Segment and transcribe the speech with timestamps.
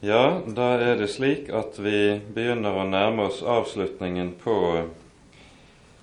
[0.00, 4.56] Ja, da er det slik at vi begynner å nærme oss avslutningen på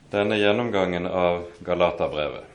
[0.09, 2.47] denne gjennomgangen av Galaterbrevet.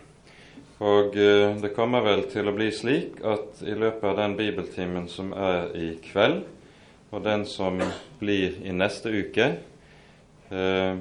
[0.82, 5.06] Og eh, det kommer vel til å bli slik at i løpet av den bibeltimen
[5.10, 6.42] som er i kveld,
[7.14, 7.78] og den som
[8.18, 9.46] blir i neste uke,
[10.50, 10.98] eh,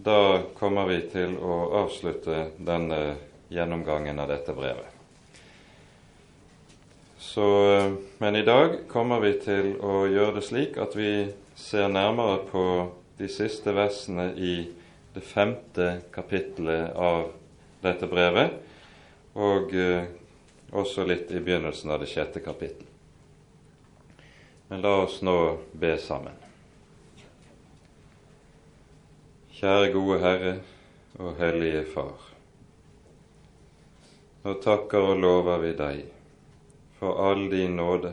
[0.00, 0.20] da
[0.56, 3.02] kommer vi til å avslutte denne
[3.52, 4.89] gjennomgangen av dette brevet.
[7.20, 11.90] Så, eh, men i dag kommer vi til å gjøre det slik at vi ser
[11.92, 12.62] nærmere på
[13.18, 14.54] de siste versene i
[15.12, 17.26] det femte kapittelet av
[17.84, 18.54] dette brevet,
[19.36, 20.06] og eh,
[20.72, 22.88] også litt i begynnelsen av det sjette kapittelet.
[24.70, 25.36] Men la oss nå
[25.76, 26.38] be sammen.
[29.58, 30.54] Kjære gode Herre
[31.20, 32.24] og Hellige Far.
[34.46, 36.00] Nå takker og lover vi deg
[37.00, 38.12] for all din nåde,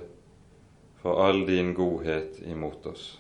[1.02, 3.20] for all din godhet imot oss.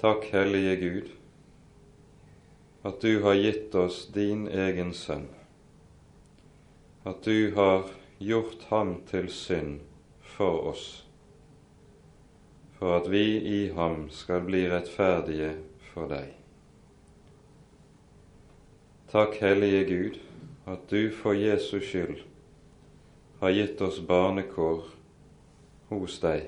[0.00, 1.10] Takk, Hellige Gud,
[2.82, 5.28] at du har gitt oss din egen sønn,
[7.04, 9.80] at du har gjort ham til synd
[10.20, 11.04] for oss,
[12.80, 15.58] for at vi i ham skal bli rettferdige
[15.92, 16.32] for deg.
[19.12, 20.22] Takk, Hellige Gud,
[20.64, 22.30] at du for Jesus skyld
[23.44, 24.84] har gitt oss barnekår
[25.88, 26.46] hos deg,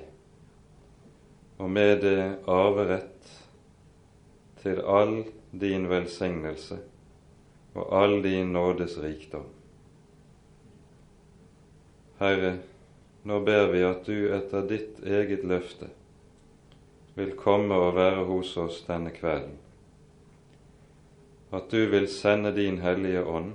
[1.61, 3.27] og med det arverett
[4.63, 5.19] til all
[5.51, 6.79] din velsignelse
[7.77, 9.45] og all din nådes rikdom.
[12.17, 12.55] Herre,
[13.29, 15.91] nå ber vi at du etter ditt eget løfte
[17.13, 19.53] vil komme og være hos oss denne kvelden,
[21.53, 23.53] at du vil sende din Hellige Ånd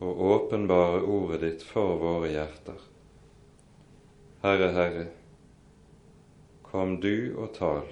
[0.00, 2.80] og åpenbare ordet ditt for våre hjerter.
[4.40, 5.06] Herre, Herre,
[6.64, 7.90] kom du og tal,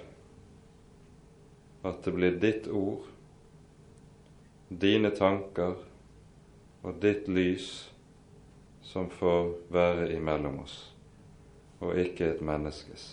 [1.85, 3.05] at det blir ditt ord,
[4.69, 5.77] dine tanker
[6.83, 7.69] og ditt lys
[8.89, 10.77] som får være imellom oss,
[11.85, 13.08] og ikke et menneskes.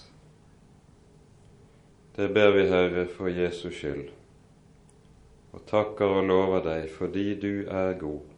[2.16, 4.07] Det ber vi, Herre, for Jesus skyld,
[5.51, 8.34] og takker og lover deg fordi du er god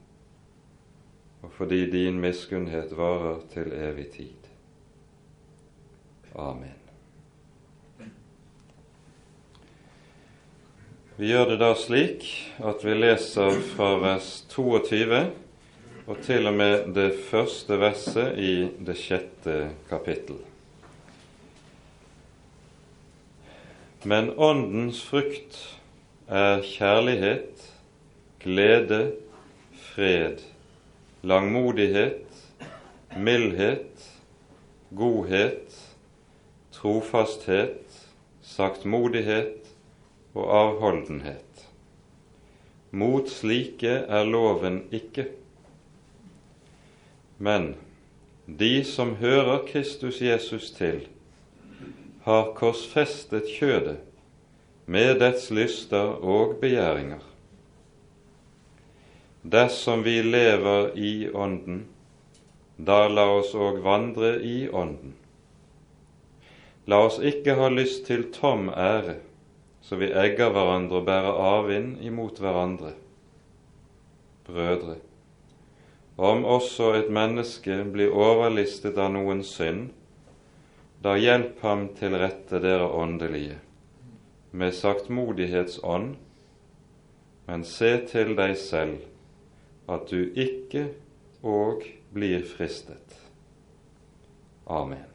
[1.41, 4.49] og fordi din miskunnhet varer til evig tid.
[6.35, 6.73] Amen.
[11.17, 12.25] Vi gjør det da slik
[12.61, 15.21] at vi leser fra vers 22
[16.07, 18.51] og til og med det første verset i
[18.85, 19.55] det sjette
[19.89, 20.37] kapittel.
[24.07, 25.57] Men Åndens frukt
[26.29, 27.65] er kjærlighet,
[28.39, 29.01] glede,
[29.89, 30.45] fred,
[31.21, 32.53] langmodighet,
[33.17, 34.05] mildhet,
[34.95, 35.73] godhet,
[36.71, 38.07] trofasthet,
[38.41, 39.73] saktmodighet
[40.37, 41.67] og avholdenhet.
[42.91, 45.27] Mot slike er loven ikke.
[47.37, 47.75] Men
[48.47, 51.03] de som hører Kristus Jesus til,
[52.23, 53.99] har korsfestet kjødet
[54.87, 57.26] med dets lyster og begjæringer.
[59.49, 61.85] Dersom vi lever i Ånden,
[62.75, 65.13] da la oss òg vandre i Ånden.
[66.91, 69.15] La oss ikke ha lyst til tom ære,
[69.79, 72.91] så vi egger hverandre og bærer avvind imot hverandre.
[74.51, 74.99] Brødre,
[76.17, 79.93] om også et menneske blir overlistet av noen synd,
[80.99, 83.61] da hjelp ham til rette, dere åndelige,
[84.51, 86.17] med saktmodighetsånd,
[87.47, 89.13] men se til deg selv
[89.87, 90.89] at du ikke
[91.47, 93.15] òg blir fristet.
[94.67, 95.05] Amen.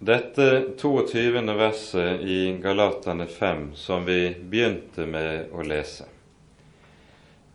[0.00, 1.42] Dette 22.
[1.58, 6.06] verset i Galatane 5 som vi begynte med å lese,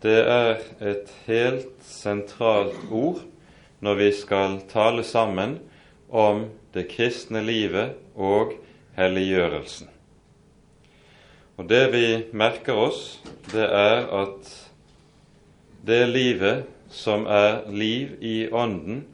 [0.06, 3.24] det er et helt sentralt ord
[3.81, 5.57] når vi skal tale sammen
[6.13, 6.45] om
[6.78, 8.54] det kristne livet og
[9.00, 9.94] helliggjørelsen.
[11.56, 13.19] Og det vi merker oss,
[13.54, 14.50] det er at
[15.88, 19.06] det livet som er liv i Ånden,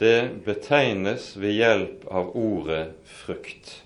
[0.00, 3.82] det betegnes ved hjelp av ordet frukt.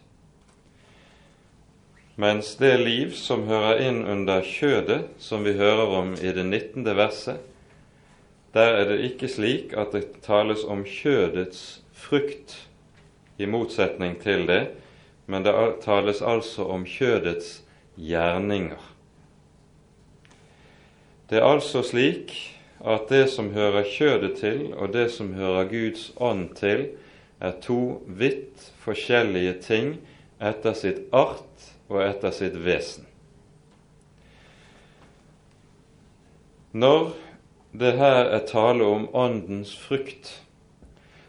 [2.14, 6.86] Mens det liv som hører inn under kjødet, som vi hører om i det 19.
[6.94, 7.42] verset,
[8.54, 12.54] der er det ikke slik at det tales om kjødets frukt
[13.42, 14.62] i motsetning til det,
[15.26, 17.63] men det tales altså om kjødets
[17.96, 18.80] gjerninger.
[21.30, 22.34] Det er altså slik
[22.84, 26.88] at det som hører kjødet til, og det som hører Guds ånd til,
[27.40, 29.96] er to vidt forskjellige ting
[30.40, 33.06] etter sitt art og etter sitt vesen.
[36.74, 37.12] Når
[37.74, 40.40] det her er tale om Åndens frukt,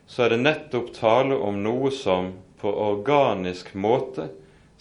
[0.06, 4.27] så er det nettopp tale om noe som på organisk måte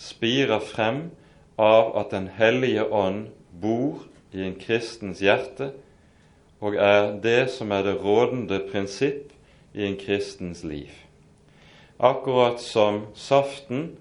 [0.00, 1.06] spirer frem
[1.56, 3.28] av at Den hellige ånd
[3.60, 4.02] bor
[4.32, 5.72] i en kristens hjerte,
[6.60, 9.32] og er det som er det rådende prinsipp
[9.74, 10.90] i en kristens liv.
[11.98, 13.96] Akkurat som saften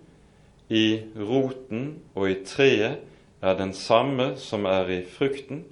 [0.70, 3.04] i roten og i treet
[3.44, 5.66] er den samme som er i frukten,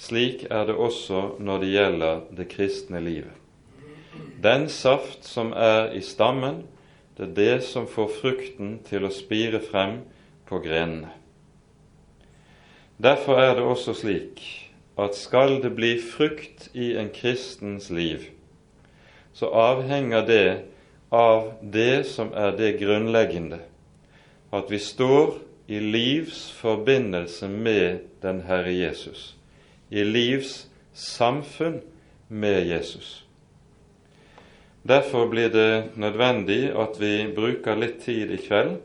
[0.00, 3.34] slik er det også når det gjelder det kristne livet.
[4.42, 6.62] Den saft som er i stammen,
[7.18, 9.98] det er det som får frukten til å spire frem
[10.50, 11.14] på grenene.
[13.00, 14.42] Derfor er det også slik
[15.00, 18.26] at skal det bli frukt i en kristens liv,
[19.32, 20.48] så avhenger det
[21.14, 23.62] av det som er det grunnleggende,
[24.52, 25.38] at vi står
[25.70, 29.36] i livs forbindelse med den Herre Jesus,
[29.90, 31.80] i livs samfunn
[32.28, 33.24] med Jesus.
[34.82, 38.78] Derfor blir det nødvendig at vi bruker litt tid i kveld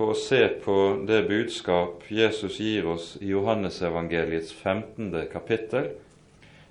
[0.00, 0.74] på å se på
[1.04, 5.10] det budskap Jesus gir oss i Johannesevangeliets 15.
[5.28, 5.90] kapittel,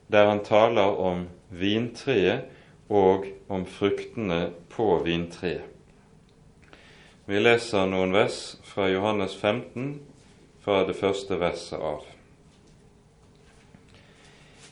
[0.09, 2.47] der han taler om vintreet
[2.89, 4.39] og om fruktene
[4.73, 5.61] på vintreet.
[7.29, 9.99] Vi leser noen vers fra Johannes 15,
[10.65, 12.09] fra det første verset av.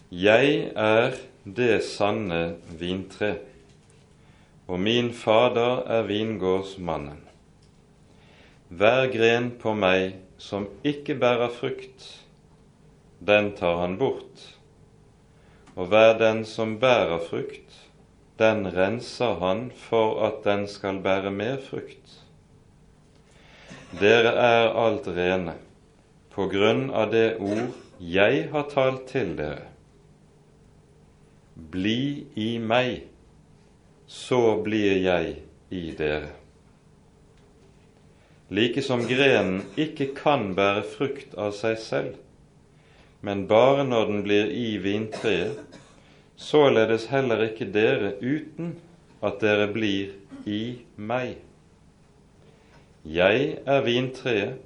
[0.09, 2.42] Jeg er det sanne
[2.81, 3.36] vintre,
[4.65, 7.26] og min Fader er vingårdsmannen.
[8.69, 12.04] Hver gren på meg som ikke bærer frukt,
[13.24, 14.42] den tar han bort,
[15.78, 17.78] og hver den som bærer frukt,
[18.38, 22.18] den renser han for at den skal bære mer frukt.
[24.02, 25.56] Dere er alt rene
[26.36, 27.72] på grunn av det ord
[28.04, 29.64] jeg har talt til dere.
[31.56, 33.08] Bli i meg,
[34.06, 35.38] så blir jeg
[35.72, 36.36] i dere.
[38.49, 42.13] Like som grenen ikke kan bære frukt av seg selv,
[43.21, 45.57] men bare når den blir i vintreet,
[46.38, 48.77] således heller ikke dere uten
[49.25, 50.13] at dere blir
[50.47, 51.35] i meg.
[53.03, 54.61] Jeg er vintreet,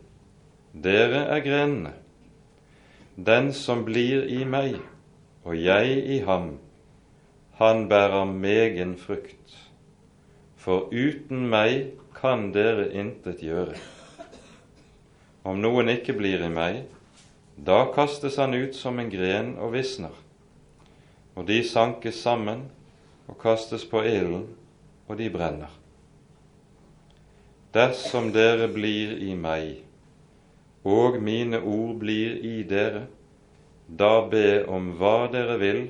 [0.73, 1.95] dere er grenene.
[3.17, 4.77] Den som blir i meg,
[5.43, 6.53] og jeg i ham,
[7.57, 9.57] han bærer megen frukt.
[10.57, 11.91] For uten meg
[12.21, 13.77] kan dere intet gjøre.
[15.41, 16.83] Om noen ikke blir i meg,
[17.57, 20.13] da kastes han ut som en gren og visner,
[21.33, 22.67] og de sankes sammen
[23.25, 24.45] og kastes på ilden,
[25.09, 25.73] og de brenner.
[27.73, 29.81] Dersom dere blir i meg,
[30.85, 33.07] og mine ord blir i dere,
[33.87, 35.85] da be om hva dere vil,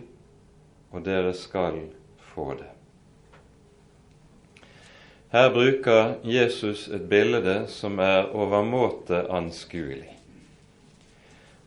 [0.91, 1.83] og dere skal
[2.31, 2.70] få det.
[5.31, 10.09] Her bruker Jesus et bilde som er overmåte anskuelig.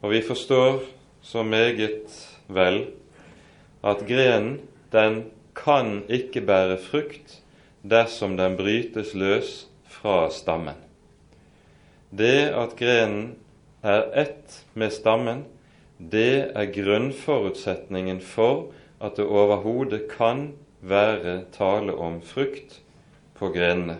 [0.04, 0.82] Og vi forstår
[1.24, 2.12] så meget
[2.52, 2.82] vel
[3.80, 4.58] at grenen,
[4.92, 5.16] den
[5.56, 7.38] kan ikke bære frukt
[7.80, 9.54] dersom den brytes løs
[9.88, 10.76] fra stammen.
[12.12, 13.34] Det at grenen
[13.80, 15.46] er ett med stammen,
[15.96, 20.50] det er grunnforutsetningen for at det overhodet kan
[20.84, 22.83] være tale om frukt
[23.38, 23.98] på grenene.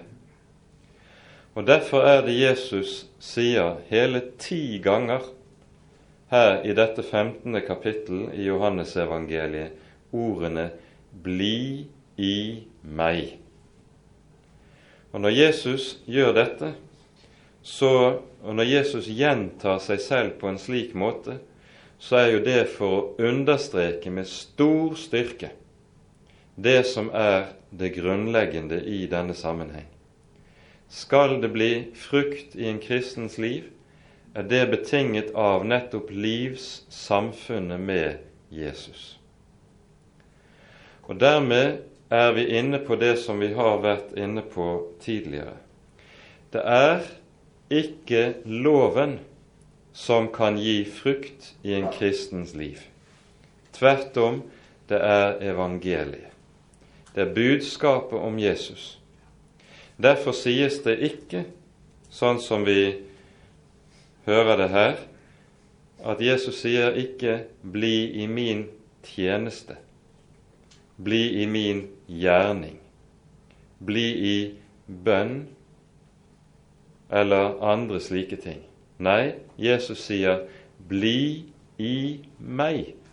[1.55, 5.23] Og Derfor er det Jesus sier hele ti ganger
[6.33, 7.61] her i dette 15.
[7.67, 9.71] kapittel i Johannesevangeliet
[10.13, 10.71] ordene
[11.23, 11.87] 'bli
[12.17, 13.37] i meg'.
[15.13, 16.75] Og Når Jesus gjør dette,
[17.63, 21.39] så, og når Jesus gjentar seg selv på en slik måte,
[21.99, 25.51] så er jo det for å understreke med stor styrke
[26.57, 29.87] det som er det grunnleggende i denne sammenheng.
[30.89, 33.71] Skal det bli frukt i en kristens liv,
[34.35, 39.19] er det betinget av nettopp livssamfunnet med Jesus.
[41.07, 44.69] Og Dermed er vi inne på det som vi har vært inne på
[45.03, 45.57] tidligere.
[46.55, 47.07] Det er
[47.75, 49.19] ikke loven
[49.95, 52.83] som kan gi frukt i en kristens liv.
[53.75, 54.43] Tvert om,
[54.91, 56.34] det er evangeliet.
[57.15, 58.99] Det er budskapet om Jesus.
[60.03, 61.45] Derfor sies det ikke,
[62.11, 62.97] sånn som vi
[64.27, 64.97] hører det her,
[66.05, 68.67] at Jesus sier ikke 'bli i min
[69.05, 69.77] tjeneste,
[70.97, 72.81] bli i min gjerning,
[73.79, 74.55] bli i
[75.05, 75.47] bønn
[77.11, 78.61] eller andre slike ting.
[78.99, 80.49] Nei, Jesus sier
[80.89, 81.45] 'bli
[81.79, 83.04] i meg'.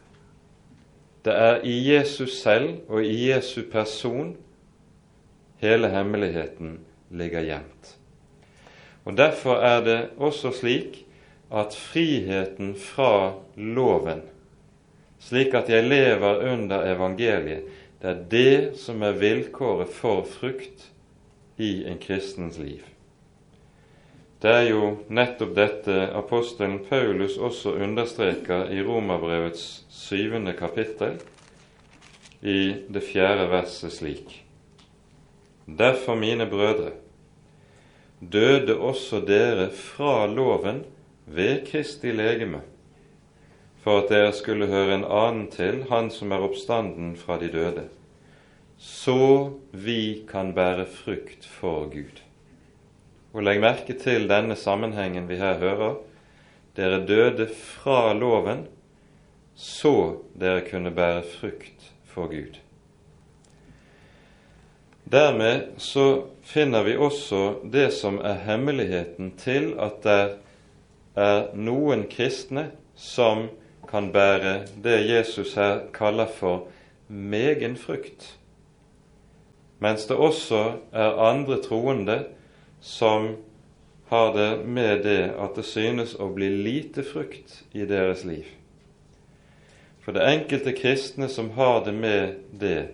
[1.26, 4.36] Det er i Jesus selv og i Jesu person
[5.62, 6.80] hele hemmeligheten
[7.12, 7.98] ligger gjemt.
[9.06, 11.06] Og Derfor er det også slik
[11.52, 14.22] at friheten fra loven,
[15.20, 17.64] slik at jeg lever under evangeliet,
[18.02, 20.88] det er det som er vilkåret for frukt
[21.58, 22.82] i en kristens liv.
[24.42, 31.20] Det er jo nettopp dette apostelen Paulus også understreker i Romerbrevets syvende kapittel,
[32.42, 34.40] i det fjerde verset slik.
[35.70, 36.96] Derfor, mine brødre,
[38.18, 40.82] døde også dere fra loven
[41.26, 42.64] ved Kristi legeme,
[43.86, 47.86] for at dere skulle høre en annen til, Han som er oppstanden fra de døde,
[48.78, 52.31] så vi kan bære frukt for Gud.
[53.32, 56.02] Og legg merke til denne sammenhengen vi her hører.
[56.76, 58.66] Dere døde fra loven,
[59.56, 62.60] så dere kunne bære frukt for Gud.
[65.12, 70.20] Dermed så finner vi også det som er hemmeligheten til at det
[71.20, 73.50] er noen kristne som
[73.90, 76.70] kan bære det Jesus her kaller for
[77.08, 78.38] megen frukt,
[79.84, 80.62] mens det også
[80.96, 82.22] er andre troende
[82.82, 83.36] som
[84.12, 88.48] har det med det at det synes å bli lite frukt i deres liv.
[90.02, 92.90] For det enkelte kristne som har det med det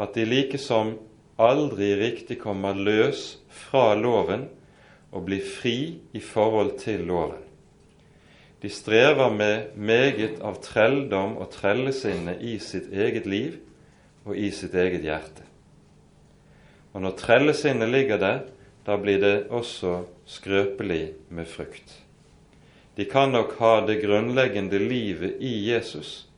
[0.00, 0.96] at de likesom
[1.38, 4.48] aldri riktig kommer løs fra loven
[5.12, 7.44] og blir fri i forhold til loven.
[8.62, 13.60] De strever med meget av trelldom og trellesinne i sitt eget liv
[14.26, 15.44] og i sitt eget hjerte.
[16.90, 18.40] Og når trellesinnet ligger der,
[18.88, 21.90] da blir det også skrøpelig med frukt.
[22.96, 26.28] De kan nok ha det grunnleggende livet i Jesus,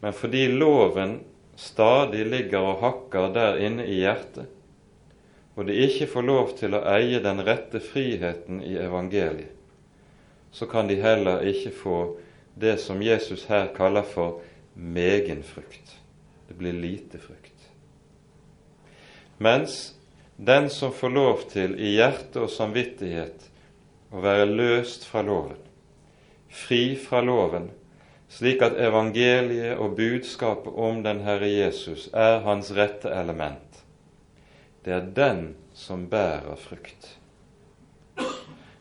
[0.00, 1.22] men fordi loven
[1.56, 4.50] stadig ligger og hakker der inne i hjertet,
[5.56, 9.56] og de ikke får lov til å eie den rette friheten i evangeliet,
[10.52, 12.00] så kan de heller ikke få
[12.60, 14.42] det som Jesus her kaller for
[14.74, 15.96] megen frukt.
[16.44, 17.56] Det blir lite frukt.
[19.40, 19.94] Mens
[20.42, 23.42] den som får lov til i hjerte og samvittighet
[24.08, 25.58] å være løst fra loven,
[26.48, 27.66] fri fra loven,
[28.32, 33.82] slik at evangeliet og budskapet om den Herre Jesus er hans rette element.
[34.80, 35.44] Det er den
[35.76, 37.18] som bærer frukt.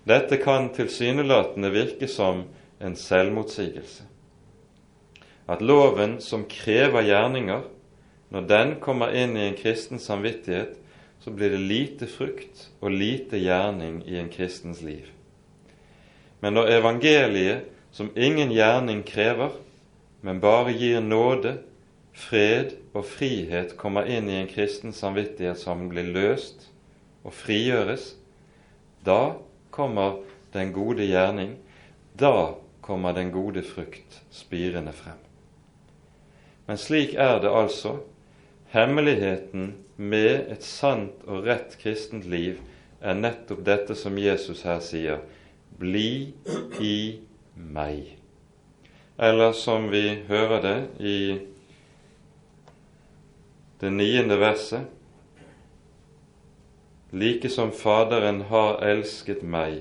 [0.08, 2.46] Dette kan tilsynelatende virke som
[2.80, 4.08] en selvmotsigelse.
[5.44, 7.68] At loven som krever gjerninger,
[8.32, 10.79] når den kommer inn i en kristen samvittighet,
[11.30, 15.06] så blir det lite frukt og lite gjerning i en kristens liv.
[16.42, 19.54] Men når evangeliet, som ingen gjerning krever,
[20.26, 21.60] men bare gir nåde,
[22.18, 26.66] fred og frihet, kommer inn i en kristen samvittighet som blir løst
[27.22, 28.16] og frigjøres,
[29.06, 29.36] da
[29.70, 30.24] kommer
[30.58, 31.60] den gode gjerning,
[32.18, 35.22] da kommer den gode frukt spirende frem.
[36.66, 38.00] Men slik er det altså.
[38.70, 42.60] Hemmeligheten med et sant og rett kristent liv
[43.02, 45.24] er nettopp dette som Jesus her sier
[45.80, 46.36] bli
[46.78, 47.00] i
[47.56, 48.14] meg.
[49.18, 51.20] Eller som vi hører det i
[53.80, 54.96] det niende verset
[57.12, 59.80] Like som Faderen har elsket meg,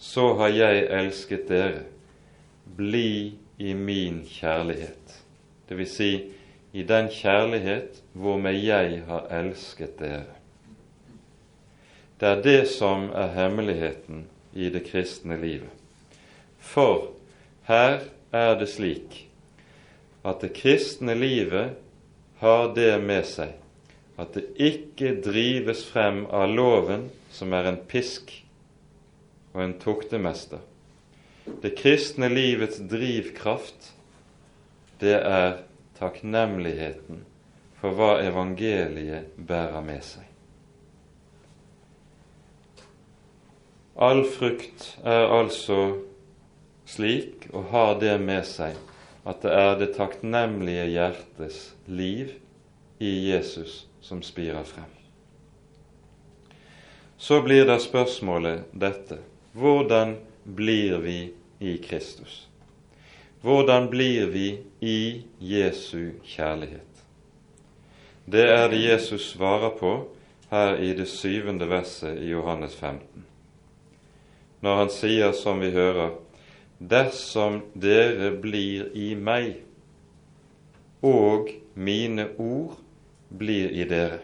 [0.00, 1.82] så har jeg elsket dere.
[2.64, 5.18] Bli i min kjærlighet.
[5.68, 6.08] Det vil si,
[6.74, 10.34] i den kjærlighet hvormed jeg har elsket dere.
[12.18, 15.70] Det er det som er hemmeligheten i det kristne livet.
[16.58, 17.12] For
[17.68, 18.00] her
[18.34, 19.20] er det slik
[20.24, 21.76] at det kristne livet
[22.40, 23.54] har det med seg
[24.20, 28.30] at det ikke drives frem av loven, som er en pisk
[29.54, 30.62] og en tuktemester.
[31.62, 33.90] Det kristne livets drivkraft,
[35.02, 35.58] det er
[35.98, 37.24] takknemligheten
[37.80, 40.24] for hva evangeliet bærer med seg.
[43.94, 45.78] All frukt er altså
[46.90, 48.74] slik og har det med seg
[49.24, 52.34] at det er det takknemlige hjertes liv
[52.98, 54.90] i Jesus som spirer frem.
[57.16, 59.20] Så blir da spørsmålet dette
[59.54, 61.18] hvordan blir vi
[61.62, 62.48] i Kristus?
[63.44, 67.02] Hvordan blir vi i Jesu kjærlighet?
[68.24, 69.90] Det er det Jesus svarer på
[70.48, 73.26] her i det syvende verset i Johannes 15,
[74.64, 76.16] når han sier, som vi hører,
[76.80, 79.60] dersom dere blir i meg,
[81.04, 82.80] og mine ord
[83.28, 84.22] blir i dere.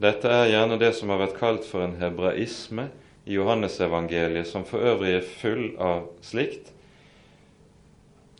[0.00, 2.88] Dette er gjerne det som har vært kalt for en hebraisme
[3.28, 6.72] i Johannesevangeliet, som for øvrig er full av slikt.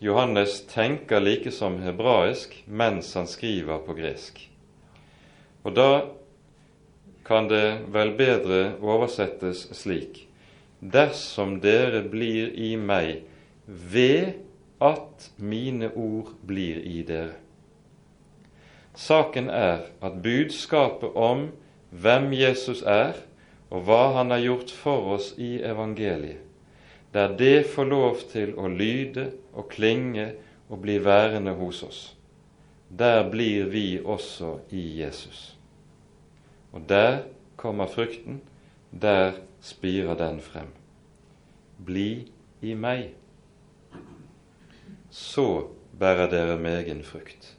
[0.00, 4.40] Johannes tenker like som hebraisk mens han skriver på gresk.
[5.62, 5.90] Og da
[7.26, 10.24] kan det vel bedre oversettes slik
[10.80, 13.26] dersom dere blir i meg
[13.66, 14.40] ved
[14.80, 17.36] at mine ord blir i dere.
[18.96, 21.50] Saken er at budskapet om
[21.90, 23.14] hvem Jesus er,
[23.70, 26.40] og hva han har gjort for oss i evangeliet,
[27.12, 30.32] der det får lov til å lyde og klinge
[30.70, 32.00] og bli værende hos oss,
[32.90, 35.56] der blir vi også i Jesus.
[36.72, 37.22] Og der
[37.56, 38.40] kommer frukten,
[38.90, 40.70] der spirer den frem.
[41.86, 42.28] Bli
[42.62, 43.10] i meg,
[45.10, 45.66] så
[45.98, 47.56] bærer dere megen frukt.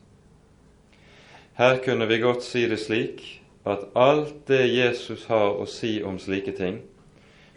[1.53, 6.17] Her kunne vi godt si det slik at alt det Jesus har å si om
[6.19, 6.79] slike ting,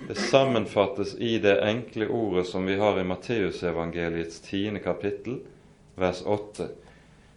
[0.09, 5.39] det sammenfattes i det enkle ordet som vi har i Matteusevangeliets tiende kapittel,
[5.95, 6.69] vers 8.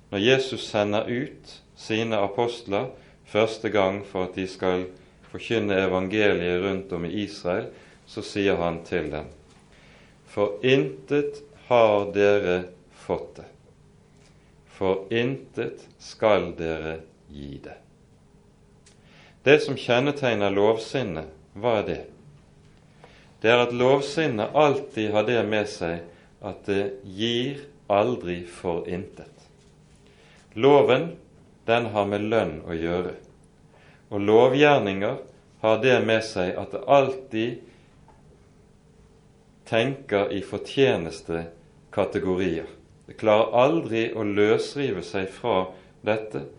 [0.09, 2.89] Når Jesus sender ut sine apostler
[3.25, 4.87] første gang for at de skal
[5.31, 7.69] forkynne evangeliet rundt om i Israel,
[8.07, 9.27] så sier han til dem
[10.27, 12.57] For intet har dere
[12.91, 13.47] fått det,
[14.71, 16.99] for intet skal dere
[17.31, 17.75] gi det.
[19.43, 22.01] Det som kjennetegner lovsinnet, hva er det?
[23.47, 26.01] Det er at lovsinnet alltid har det med seg
[26.43, 29.45] at det gir aldri for intet.
[30.59, 31.13] Loven,
[31.63, 33.13] den har med lønn å gjøre.
[34.11, 35.23] Og lovgjerninger
[35.63, 37.63] har det med seg at det alltid
[39.71, 41.47] tenker i fortjeneste
[41.95, 42.67] kategorier.
[43.07, 45.69] Det klarer aldri å løsrive seg fra
[46.03, 46.49] dette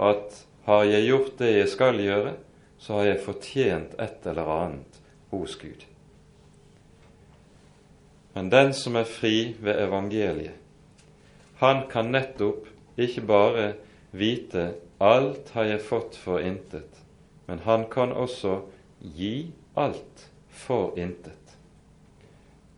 [0.00, 2.38] at har jeg gjort det jeg skal gjøre,
[2.80, 5.84] så har jeg fortjent et eller annet hos Gud.
[8.34, 10.58] Men den som er fri ved evangeliet,
[11.62, 12.66] han kan nettopp
[12.98, 13.66] ikke bare
[14.10, 17.00] vite alt har jeg fått for intet,
[17.46, 18.60] men han kan også
[18.98, 21.56] gi alt for intet.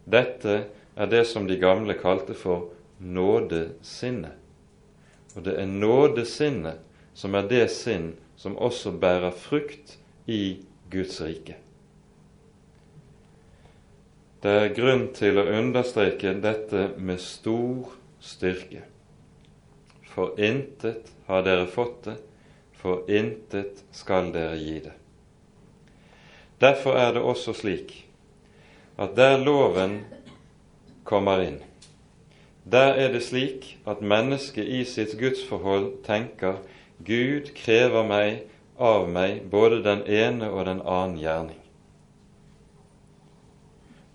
[0.04, 0.56] Dette
[0.96, 4.36] er det som de gamle kalte for nådesinnet.
[5.36, 6.80] Og det er nådesinnet
[7.16, 11.56] som er det sinn som også bærer frukt i Guds rike.
[14.42, 18.82] Det er grunn til å understreke dette med stor styrke.
[20.12, 22.16] For intet har dere fått det,
[22.76, 24.94] for intet skal dere gi det.
[26.60, 27.92] Derfor er det også slik
[28.96, 29.98] at der loven
[31.04, 31.58] kommer inn,
[32.64, 36.62] der er det slik at mennesket i sitt gudsforhold tenker
[37.04, 38.46] Gud krever meg
[38.80, 41.65] av meg både den ene og den annen gjerning.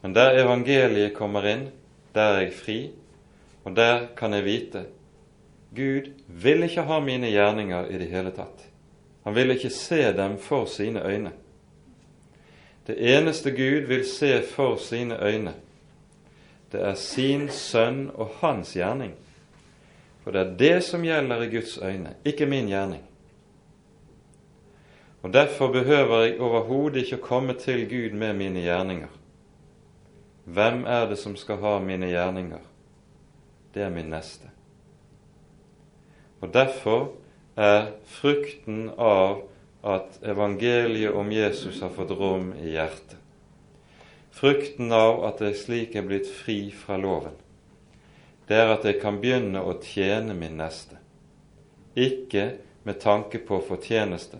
[0.01, 1.67] Men der evangeliet kommer inn,
[2.15, 2.79] der er jeg fri,
[3.63, 4.85] og der kan jeg vite
[5.75, 8.65] Gud vil ikke ha mine gjerninger i det hele tatt.
[9.23, 11.31] Han vil ikke se dem for sine øyne.
[12.87, 15.53] Det eneste Gud vil se for sine øyne,
[16.71, 19.13] det er sin sønn og hans gjerning.
[20.23, 23.03] For det er det som gjelder i Guds øyne, ikke min gjerning.
[25.21, 29.20] Og Derfor behøver jeg overhodet ikke å komme til Gud med mine gjerninger.
[30.45, 32.63] Hvem er det som skal ha mine gjerninger?
[33.73, 34.49] Det er min neste.
[36.41, 37.11] Og Derfor
[37.55, 39.43] er frukten av
[39.83, 43.17] at evangeliet om Jesus har fått rom i hjertet.
[44.31, 47.35] Frukten av at jeg slik er blitt fri fra loven,
[48.47, 50.97] det er at jeg kan begynne å tjene min neste.
[51.95, 52.55] Ikke
[52.87, 54.39] med tanke på fortjeneste,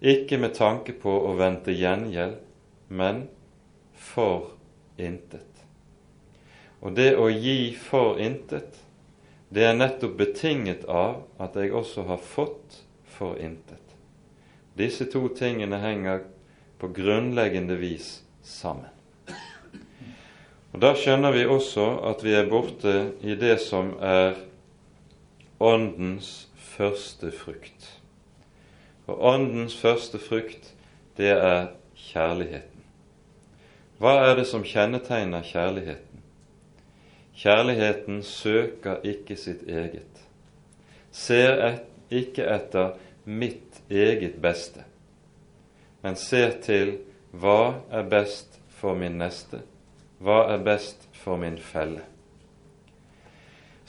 [0.00, 2.36] ikke med tanke på å vente gjengjeld,
[2.88, 3.24] men
[3.98, 4.57] for
[4.98, 5.64] intet.
[6.80, 8.78] Og det å gi for intet,
[9.48, 13.82] det er nettopp betinget av at jeg også har fått for intet.
[14.78, 16.22] Disse to tingene henger
[16.78, 18.92] på grunnleggende vis sammen.
[20.72, 24.36] Og Da skjønner vi også at vi er borte i det som er
[25.58, 27.88] Åndens første frukt.
[29.08, 30.74] Og Åndens første frukt,
[31.16, 32.77] det er kjærligheten.
[33.98, 36.22] Hva er det som kjennetegner kjærligheten?
[37.38, 40.22] Kjærligheten søker ikke sitt eget,
[41.14, 44.82] ser et, ikke etter mitt eget beste,
[46.02, 46.96] men ser til
[47.30, 49.60] hva er best for min neste,
[50.22, 52.04] hva er best for min felle.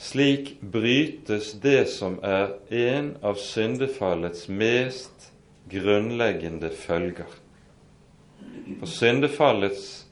[0.00, 5.30] Slik brytes det som er en av syndefallets mest
[5.70, 7.39] grunnleggende følger.
[8.80, 10.06] For syndefallets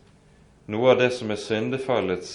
[0.68, 2.32] Noe av det som er syndefallets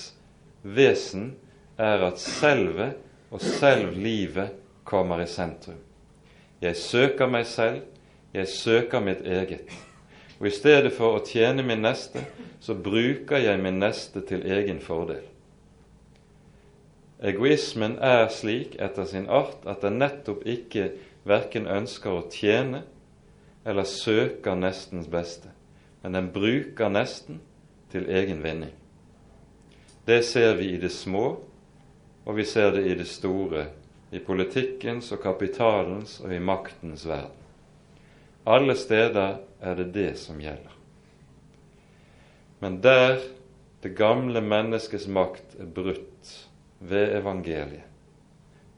[0.65, 1.35] vesen,
[1.77, 2.97] er at selvet
[3.29, 4.55] og selvlivet
[4.89, 5.77] kommer i sentrum.
[6.63, 7.83] Jeg søker meg selv,
[8.33, 9.69] jeg søker mitt eget.
[10.39, 12.23] Og i stedet for å tjene min neste,
[12.59, 15.21] så bruker jeg min neste til egen fordel.
[17.23, 20.89] Egoismen er slik etter sin art at den nettopp ikke
[21.27, 22.81] verken ønsker å tjene
[23.63, 25.53] eller søker nestens beste,
[26.03, 27.39] men den bruker nesten
[27.91, 28.73] til egen vinning.
[30.05, 31.37] Det ser vi i det små,
[32.25, 33.69] og vi ser det i det store,
[34.11, 37.39] i politikkens og kapitalens og i maktens verden.
[38.45, 40.75] Alle steder er det det som gjelder.
[42.59, 43.23] Men der
[43.83, 46.33] det gamle menneskets makt er brutt
[46.79, 47.87] ved evangeliet.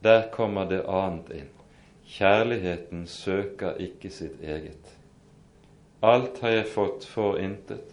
[0.04, 1.52] Der kommer det annet inn.
[2.06, 4.95] Kjærligheten søker ikke sitt eget.
[6.06, 7.90] Alt har jeg fått for intet,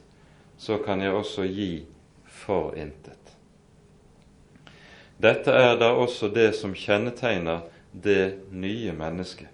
[0.61, 1.70] så kan jeg også gi
[2.29, 3.33] for intet.
[5.22, 9.48] Dette er da også det som kjennetegner det nye mennesket.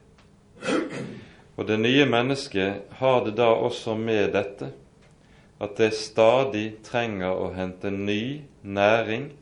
[1.59, 4.71] Og det nye mennesket har det da også med dette
[5.59, 9.33] at det stadig trenger å hente ny næring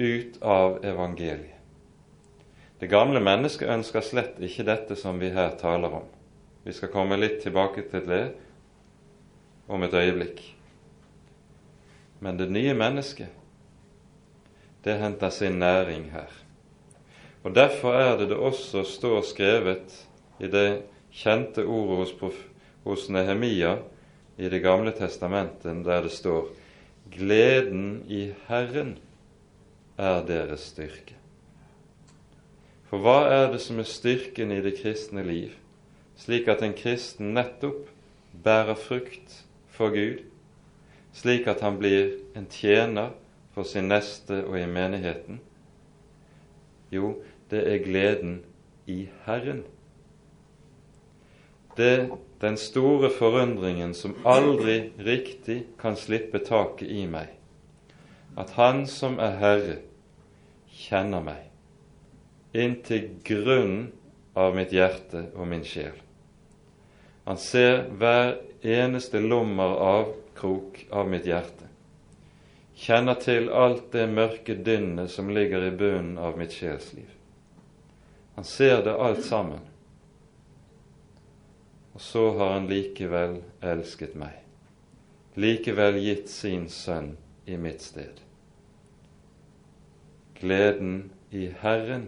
[0.00, 1.56] ut av evangeliet.
[2.80, 6.06] Det gamle mennesket ønsker slett ikke dette som vi her taler om.
[6.64, 8.24] Vi skal komme litt tilbake til det
[9.70, 10.42] om et øyeblikk.
[12.20, 13.32] Men det nye mennesket,
[14.84, 16.28] det henter sin næring her.
[17.44, 19.94] Og Derfor er det det også står skrevet
[20.40, 22.34] i det kjente ordet hos,
[22.84, 23.78] hos Nehemia
[24.38, 26.48] i Det gamle testamentet, der det står
[27.10, 28.98] 'Gleden i Herren'
[29.98, 31.14] er deres styrke.
[32.84, 35.50] For hva er det som er styrken i det kristne liv,
[36.20, 37.88] slik at en kristen nettopp
[38.44, 39.40] bærer frukt
[39.72, 40.22] for Gud,
[41.16, 43.14] slik at han blir en tjener
[43.54, 45.40] for sin neste og i menigheten?
[46.92, 47.16] Jo,
[47.50, 48.40] det er gleden
[48.86, 49.64] i Herren.
[51.76, 57.28] Det den store forundringen som aldri riktig kan slippe taket i meg,
[58.36, 59.78] at Han som er Herre,
[60.70, 61.50] kjenner meg
[62.56, 63.90] inn til grunnen
[64.34, 65.94] av mitt hjerte og min sjel.
[67.24, 71.68] Han ser hver eneste lommer av krok av mitt hjerte,
[72.80, 77.08] kjenner til alt det mørke dynnet som ligger i bunnen av mitt sjelsliv.
[78.34, 79.60] Han ser det alt sammen.
[81.92, 84.38] Og så har han likevel elsket meg,
[85.36, 87.12] likevel gitt sin sønn
[87.44, 88.22] i mitt sted.
[90.40, 92.06] Gleden i Herren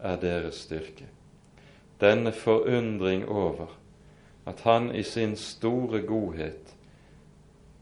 [0.00, 1.10] er deres styrke.
[2.00, 3.74] Denne forundring over
[4.48, 6.74] at Han i sin store godhet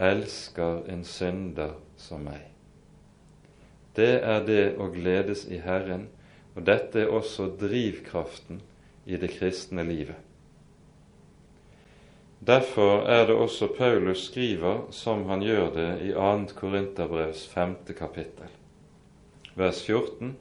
[0.02, 2.42] elsker en synder som meg.
[3.96, 6.08] Det er det å gledes i Herren,
[6.56, 8.60] og dette er også drivkraften
[9.06, 10.18] i det kristne livet.
[12.46, 16.52] Derfor er det også Paulus skriver som han gjør det i 2.
[16.60, 17.76] Korinterbrevs 5.
[17.96, 18.52] kapittel
[19.56, 20.36] vers 14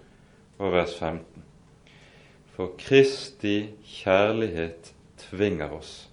[0.59, 1.43] og vers 15.
[2.55, 6.09] For Kristi kjærlighet tvinger oss.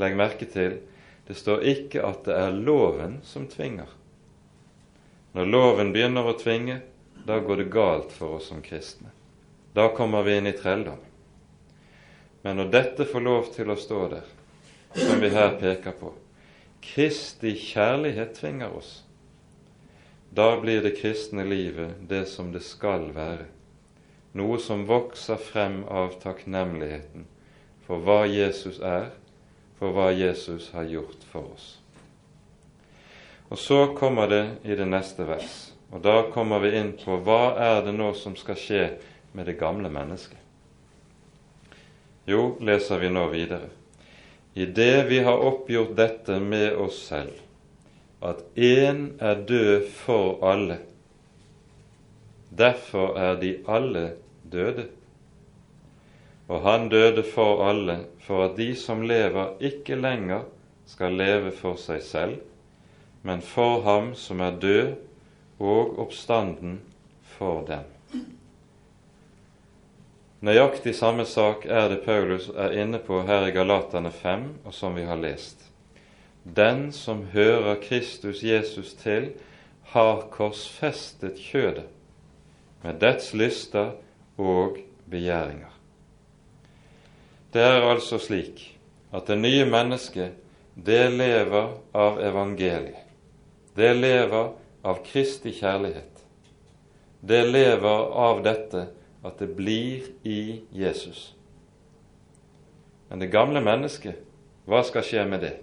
[0.00, 0.80] Legg merke til
[1.26, 3.88] det står ikke at det er loven som tvinger.
[5.34, 6.80] Når loven begynner å tvinge,
[7.24, 9.10] da går det galt for oss som kristne.
[9.74, 11.00] Da kommer vi inn i trelldom.
[12.44, 14.28] Men når dette får lov til å stå der,
[14.94, 16.12] som vi her peker på
[16.84, 18.92] Kristi kjærlighet tvinger oss,
[20.30, 23.46] da blir det kristne livet det som det skal være,
[24.36, 27.24] noe som vokser frem av takknemligheten
[27.86, 29.14] for hva Jesus er,
[29.84, 31.66] for hva Jesus har gjort for oss.
[33.52, 37.52] Og så kommer det i det neste vers, og da kommer vi inn på hva
[37.60, 38.86] er det nå som skal skje
[39.36, 40.40] med det gamle mennesket.
[42.24, 43.68] Jo, leser vi nå videre.
[44.56, 47.36] I det vi har oppgjort dette med oss selv,
[48.24, 50.78] at én er død for alle.
[52.48, 54.14] Derfor er de alle
[54.48, 54.88] døde.
[56.48, 60.44] Og han døde for alle, for at de som lever, ikke lenger
[60.86, 62.36] skal leve for seg selv,
[63.24, 64.94] men for ham som er død
[65.58, 66.80] og oppstanden
[67.36, 67.88] for dem.
[70.44, 74.96] Nøyaktig samme sak er det Paulus er inne på her i Galaterne 5, og som
[74.96, 75.70] vi har lest.
[76.44, 79.30] Den som hører Kristus Jesus til,
[79.94, 81.86] har korsfestet kjødet
[82.82, 83.94] med dets lyster
[84.36, 84.76] og
[85.08, 85.73] begjæringer.
[87.54, 88.64] Det er altså slik
[89.14, 90.32] at det nye mennesket,
[90.74, 92.98] det lever av evangeliet.
[93.76, 94.48] Det lever
[94.82, 96.24] av Kristi kjærlighet.
[97.22, 98.88] Det lever av dette
[99.24, 101.30] at det blir i Jesus.
[103.08, 104.18] Men det gamle mennesket,
[104.66, 105.54] hva skal skje med det?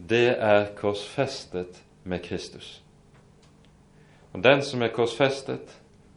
[0.00, 2.78] Det er korsfestet med Kristus.
[4.32, 5.68] Og den som er korsfestet,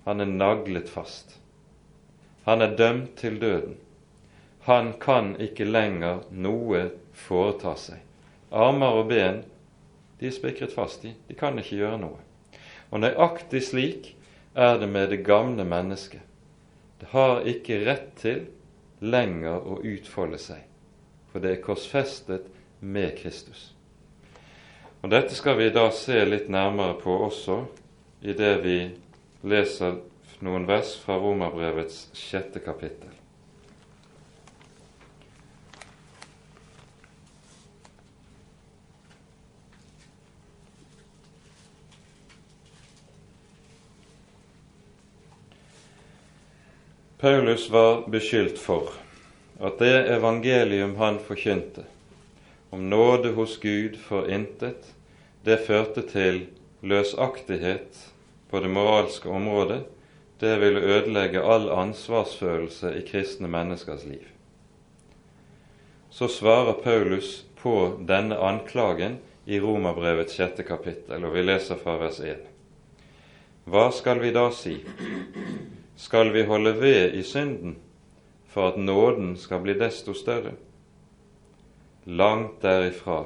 [0.08, 1.42] han er naglet fast.
[2.48, 3.82] Han er dømt til døden.
[4.66, 6.86] Han kan ikke lenger noe
[7.26, 8.00] foreta seg.
[8.54, 9.42] Armer og ben
[10.20, 11.14] de er spikret fast i.
[11.28, 12.20] De kan ikke gjøre noe.
[12.94, 14.14] Og nøyaktig slik
[14.56, 16.22] er det med det gamle mennesket.
[17.02, 18.46] Det har ikke rett til
[19.04, 20.62] lenger å utfolde seg,
[21.32, 22.46] for det er korsfestet
[22.80, 23.74] med Kristus.
[25.04, 27.58] Og Dette skal vi da se litt nærmere på også
[28.24, 28.78] i det vi
[29.44, 30.00] leser
[30.44, 33.12] noen vers fra Romerbrevets sjette kapittel.
[47.24, 48.90] Paulus var beskyldt for
[49.64, 51.86] at det evangelium han forkynte,
[52.70, 54.90] om nåde hos Gud for intet,
[55.48, 56.42] det førte til
[56.84, 58.02] løsaktighet
[58.52, 59.86] på det moralske området.
[60.44, 64.26] Det ville ødelegge all ansvarsfølelse i kristne menneskers liv.
[66.10, 72.20] Så svarer Paulus på denne anklagen i Romerbrevets sjette kapittel, og vi leser fra vers
[72.20, 72.44] 1.
[73.64, 74.76] Hva skal vi da si?
[75.96, 77.76] Skal vi holde ved i synden
[78.48, 80.54] for at nåden skal bli desto større?
[82.06, 83.26] Langt derifra.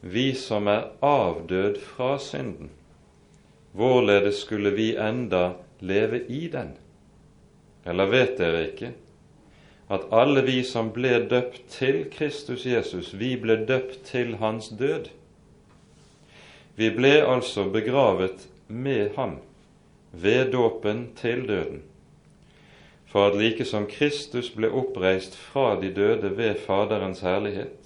[0.00, 2.70] Vi som er avdød fra synden,
[3.72, 6.76] hvorledes skulle vi enda leve i den?
[7.86, 8.92] Eller vet dere ikke
[9.90, 15.08] at alle vi som ble døpt til Kristus Jesus, vi ble døpt til hans død?
[16.76, 19.38] Vi ble altså begravet med ham
[20.12, 21.82] ved dåpen til døden,
[23.08, 27.78] for at like som Kristus ble oppreist fra de døde ved Faderens herlighet,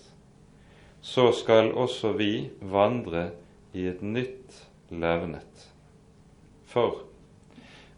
[1.02, 3.30] så skal også vi vandre
[3.74, 5.68] i et nytt levnet.
[6.66, 7.02] For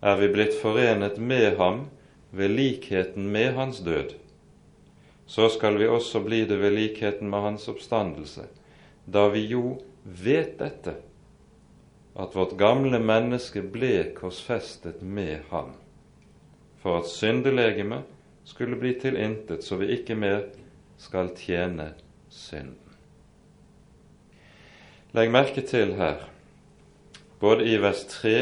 [0.04, 1.87] er vi blitt forenet med ham
[2.32, 4.16] ved likheten med hans død,
[5.26, 8.44] så skal vi også bli det ved likheten med hans oppstandelse,
[9.06, 10.98] da vi jo vet dette
[12.14, 15.72] at vårt gamle menneske ble korsfestet med ham,
[16.83, 18.07] for at syndelegemet
[18.44, 20.44] skulle bli til intet, så vi ikke mer
[21.00, 21.90] skal tjene
[22.31, 22.79] synden.
[25.14, 26.27] Legg merke til her,
[27.40, 28.38] både i vers 3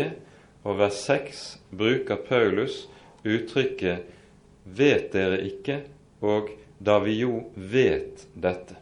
[0.64, 2.86] og vers 6 bruker Paulus
[3.24, 4.04] uttrykket
[4.64, 5.82] 'vet dere ikke'
[6.20, 8.81] og 'da vi jo vet dette'.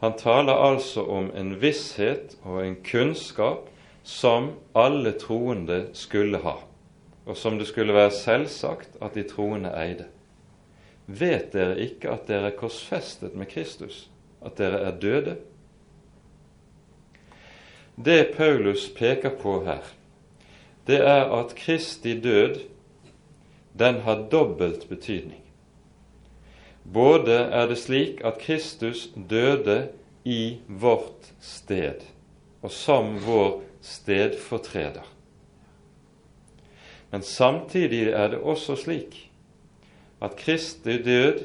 [0.00, 3.66] Han taler altså om en visshet og en kunnskap
[4.02, 6.54] som alle troende skulle ha,
[7.26, 10.06] og som det skulle være selvsagt at de troende eide.
[11.04, 14.06] Vet dere ikke at dere er korsfestet med Kristus,
[14.40, 15.36] at dere er døde?
[18.00, 19.84] Det Paulus peker på her,
[20.88, 22.56] det er at Kristi død,
[23.78, 25.42] den har dobbelt betydning.
[26.84, 29.88] Både er det slik at Kristus døde
[30.24, 32.02] i vårt sted,
[32.62, 35.06] og som vår stedfortreder.
[37.10, 39.30] Men samtidig er det også slik
[40.20, 41.44] at Kristi død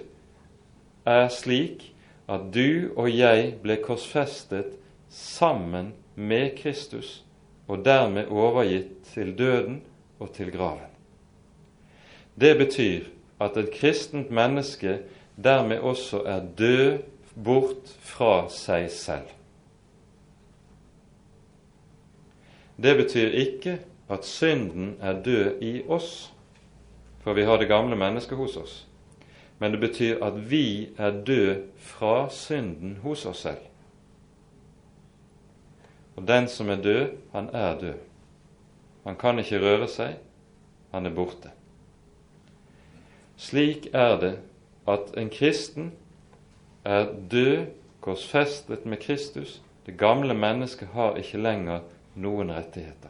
[1.06, 1.92] er slik
[2.28, 4.76] at du og jeg ble korsfestet
[5.10, 7.24] sammen med Kristus,
[7.68, 9.82] og dermed overgitt til døden
[10.20, 10.92] og til graven.
[12.36, 13.08] Det betyr
[13.40, 15.00] at et kristent menneske
[15.36, 17.00] dermed også er død
[17.44, 19.32] bort fra seg selv.
[22.76, 23.80] Det betyr ikke
[24.12, 26.32] at synden er død i oss,
[27.24, 28.88] for vi har det gamle mennesket hos oss.
[29.60, 33.64] Men det betyr at vi er død fra synden hos oss selv.
[36.16, 38.00] Og den som er død, han er død.
[39.04, 40.16] Han kan ikke røre seg,
[40.92, 41.52] han er borte.
[43.38, 44.34] Slik er det
[44.88, 45.92] at en kristen
[46.86, 47.66] er død,
[48.02, 49.62] korsfestet med Kristus.
[49.86, 51.80] Det gamle mennesket har ikke lenger
[52.16, 53.10] noen rettigheter.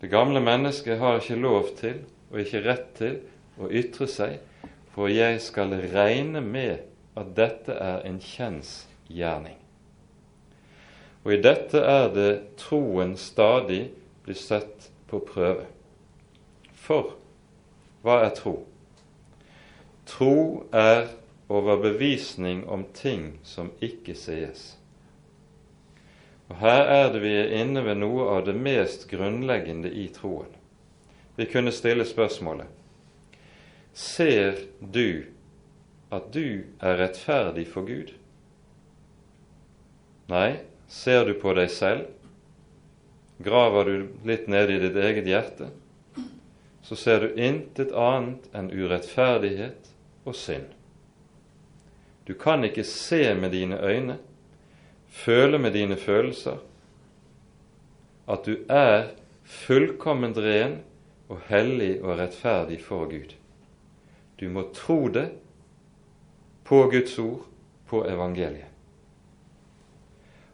[0.00, 3.18] Det gamle mennesket har ikke lov til og ikke rett til
[3.60, 4.38] å ytre seg,
[4.92, 6.82] for jeg skal regne med
[7.16, 9.56] at dette er en kjensgjerning.
[11.22, 13.84] Og i dette er det troen stadig
[14.24, 15.68] blir sett på prøve.
[16.74, 17.14] For
[18.02, 18.56] hva er tro?
[20.12, 21.08] Tro er
[21.48, 24.74] overbevisning om ting som ikke sies.
[26.52, 30.50] Og Her er det vi er inne ved noe av det mest grunnleggende i troen.
[31.36, 32.68] Vi kunne stille spørsmålet
[33.96, 35.24] Ser du
[36.12, 38.12] at du er rettferdig for Gud?
[40.28, 42.10] Nei, ser du på deg selv?
[43.40, 45.70] Graver du litt ned i ditt eget hjerte,
[46.84, 49.91] så ser du intet annet enn urettferdighet
[50.24, 50.70] og synd.
[52.28, 54.18] Du kan ikke se med dine øyne,
[55.08, 56.56] føle med dine følelser,
[58.28, 59.10] at du er
[59.42, 60.78] fullkomment ren
[61.28, 63.34] og hellig og rettferdig for Gud.
[64.40, 65.30] Du må tro det
[66.64, 67.48] på Guds ord,
[67.86, 68.70] på evangeliet.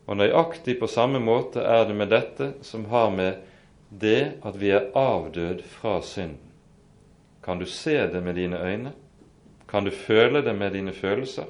[0.08, 3.42] Og nøyaktig på samme måte er det med dette som har med
[3.88, 6.40] det at vi er avdød fra synden.
[7.44, 8.92] Kan du se det med dine øyne?
[9.68, 11.48] Kan du føle det med dine følelser?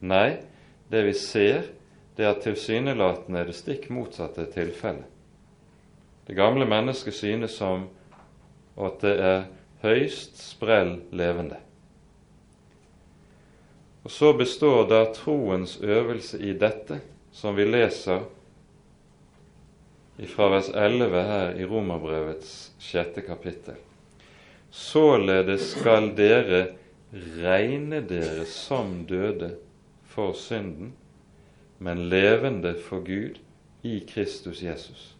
[0.00, 0.38] Nei,
[0.90, 1.68] det vi ser,
[2.18, 5.06] det er tilsynelatende det stikk motsatte tilfellet.
[6.26, 7.86] Det gamle mennesket synes som
[8.76, 9.46] at det er
[9.80, 11.56] høyst sprell levende.
[14.04, 17.00] Og Så består da troens øvelse i dette,
[17.32, 18.22] som vi leser
[20.26, 23.76] fra vers 11 her i Romerbrevets sjette kapittel.
[24.70, 26.62] Således skal dere
[27.12, 29.54] regne dere som døde
[30.04, 30.92] for synden,
[31.78, 33.38] men levende for Gud
[33.82, 35.14] i Kristus Jesus.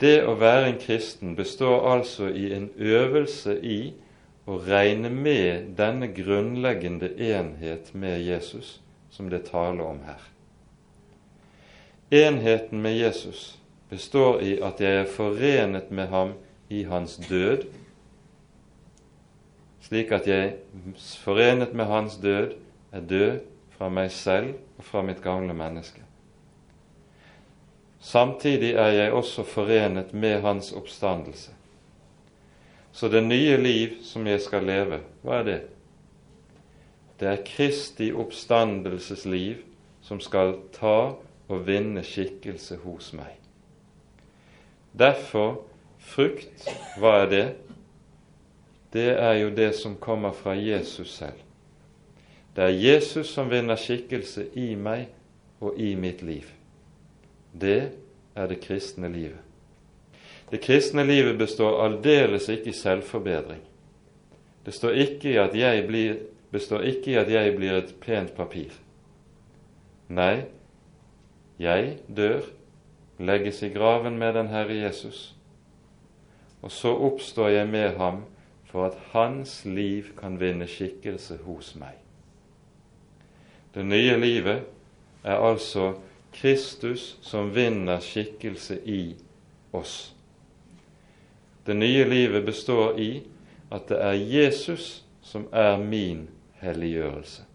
[0.00, 3.94] Det å være en kristen består altså i en øvelse i
[4.46, 10.20] å regne med denne grunnleggende enhet med Jesus som det taler om her.
[12.10, 13.56] Enheten med Jesus
[13.88, 16.36] består i at jeg er forenet med ham
[16.68, 17.64] i hans død,
[19.86, 20.56] slik at jeg
[21.22, 22.56] forenet med hans død
[22.92, 23.38] er død
[23.76, 26.02] fra meg selv og fra mitt gamle menneske.
[28.00, 31.52] Samtidig er jeg også forenet med hans oppstandelse.
[32.92, 35.60] Så det nye liv som jeg skal leve, hva er det?
[37.20, 39.62] Det er Kristi oppstandelsesliv
[40.04, 41.16] som skal ta
[41.48, 43.34] og vinne skikkelse hos meg.
[44.96, 45.62] Derfor
[45.98, 46.66] frukt,
[47.00, 47.46] hva er det?
[48.96, 51.42] Det er jo det som kommer fra Jesus selv.
[52.56, 55.10] Det er Jesus som vinner skikkelse i meg
[55.60, 56.46] og i mitt liv.
[57.52, 57.90] Det
[58.32, 59.42] er det kristne livet.
[60.50, 63.60] Det kristne livet består aldeles ikke i selvforbedring.
[64.64, 66.14] Det står ikke i at jeg blir,
[66.50, 68.72] består ikke i at jeg blir et pent papir.
[70.08, 70.46] Nei,
[71.58, 72.46] jeg dør,
[73.18, 75.34] legges i graven med den Herre Jesus,
[76.62, 78.24] og så oppstår jeg med ham
[78.76, 81.94] for at hans liv kan vinne skikkelse hos meg.
[83.72, 84.66] Det nye livet
[85.24, 85.94] er altså
[86.36, 89.14] Kristus som vinner skikkelse i
[89.72, 90.12] oss.
[91.64, 93.22] Det nye livet består i
[93.72, 96.26] at det er Jesus som er min
[96.60, 97.46] helliggjørelse.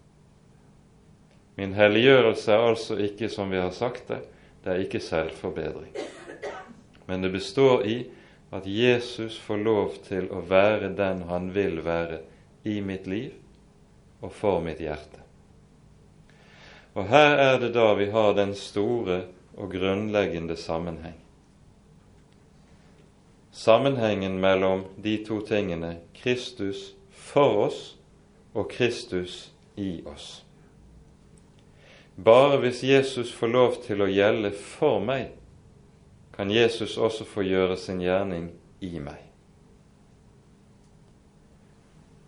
[1.54, 4.18] Min helliggjørelse er altså ikke, som vi har sagt det,
[4.64, 5.94] det er ikke selvforbedring.
[7.06, 8.00] Men det består i
[8.52, 12.20] at Jesus får lov til å være den han vil være
[12.68, 13.32] i mitt liv
[14.20, 15.22] og for mitt hjerte.
[16.92, 19.22] Og her er det da vi har den store
[19.56, 21.16] og grunnleggende sammenheng.
[23.52, 27.82] Sammenhengen mellom de to tingene Kristus for oss
[28.52, 29.48] og Kristus
[29.80, 30.42] i oss.
[32.16, 35.32] Bare hvis Jesus får lov til å gjelde for meg,
[36.32, 39.20] kan Jesus også få gjøre sin gjerning i meg.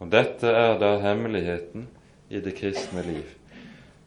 [0.00, 1.88] Og dette er da hemmeligheten
[2.28, 3.32] i det kristne liv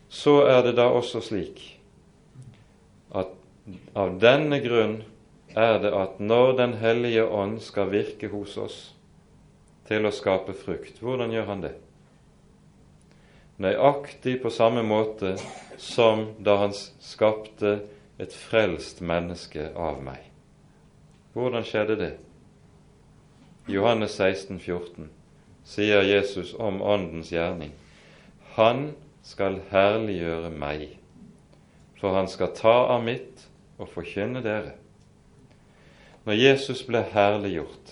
[0.09, 1.63] så er det da også slik
[3.15, 3.33] at
[3.97, 5.01] av denne grunn
[5.57, 8.77] er det at når Den hellige ånd skal virke hos oss
[9.87, 11.73] til å skape frukt, hvordan gjør han det?
[13.57, 15.33] Nøyaktig på samme måte
[15.81, 17.79] som da han skapte
[18.17, 20.23] et frelst menneske av meg.
[21.33, 22.13] Hvordan skjedde det?
[23.67, 25.09] Johannes 16, 14
[25.67, 27.73] sier Jesus om Åndens gjerning.
[28.55, 28.93] Han
[29.27, 30.87] skal herliggjøre meg,
[31.99, 33.43] for han skal ta av mitt
[33.77, 34.77] og forkynne dere.
[36.25, 37.91] Når Jesus ble herliggjort,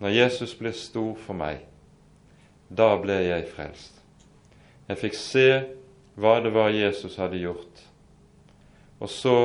[0.00, 1.62] når Jesus ble stor for meg,
[2.68, 4.00] da ble jeg frelst.
[4.88, 5.48] Jeg fikk se
[6.20, 7.84] hva det var Jesus hadde gjort,
[9.00, 9.36] og så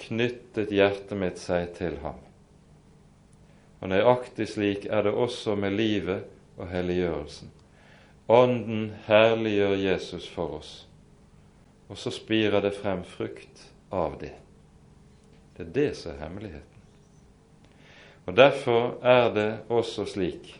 [0.00, 2.18] knyttet hjertet mitt seg til ham.
[3.80, 6.24] Og nøyaktig slik er det også med livet
[6.56, 7.52] og helliggjørelsen.
[8.32, 10.72] Ånden herliggjør Jesus for oss,
[11.86, 14.32] og så spirer det frem frukt av det.
[15.56, 16.82] Det er det som er hemmeligheten.
[18.26, 20.56] Og Derfor er det også slik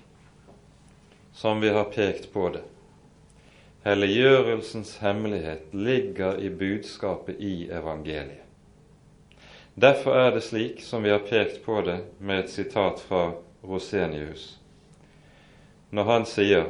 [1.35, 2.63] som vi har pekt på det.
[3.87, 8.43] Helliggjørelsens hemmelighet ligger i budskapet i evangeliet.
[9.79, 13.29] Derfor er det slik som vi har pekt på det med et sitat fra
[13.63, 14.57] Rosenius,
[15.95, 16.65] når han sier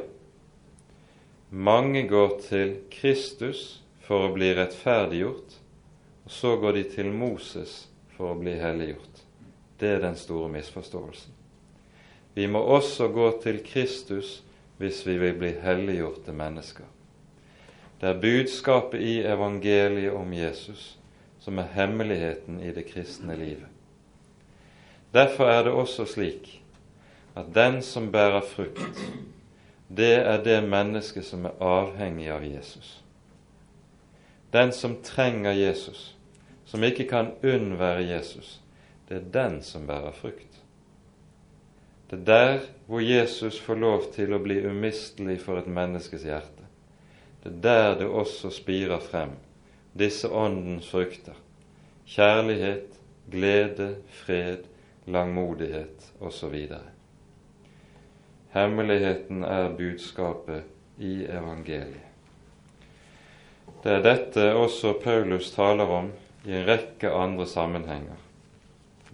[1.49, 3.63] mange går til Kristus
[4.05, 5.55] for å bli rettferdiggjort,
[6.27, 9.23] og så går de til Moses for å bli helliggjort.
[9.79, 11.33] Det er den store misforståelsen.
[12.37, 14.43] Vi må også gå til Kristus
[14.77, 16.93] hvis vi vil bli helliggjorte mennesker.
[18.01, 20.97] Det er budskapet i evangeliet om Jesus
[21.39, 23.69] som er hemmeligheten i det kristne livet.
[25.13, 26.49] Derfor er det også slik
[27.37, 28.99] at den som bærer frukt,
[29.87, 32.97] det er det mennesket som er avhengig av Jesus.
[34.53, 36.15] Den som trenger Jesus,
[36.65, 38.59] som ikke kan unnvære Jesus,
[39.07, 40.61] det er den som bærer frukt.
[42.11, 46.66] Det er der hvor Jesus får lov til å bli umistelig for et menneskes hjerte.
[47.47, 49.37] Det er der det også spirer frem
[49.97, 51.37] disse åndens frukter
[52.07, 52.99] kjærlighet,
[53.31, 54.67] glede, fred,
[55.05, 56.55] langmodighet osv.
[58.53, 60.63] Hemmeligheten er budskapet
[60.97, 62.03] i evangeliet.
[63.83, 66.11] Det er dette også Paulus taler om
[66.47, 68.15] i en rekke andre sammenhenger.